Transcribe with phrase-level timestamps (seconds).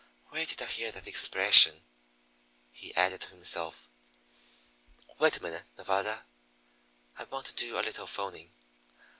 [0.29, 1.83] "Where did I hear that expression?"
[2.71, 3.87] he added to himself.
[5.19, 6.25] "Wait a minute, Nevada;
[7.19, 8.51] I want to do a little 'phoning."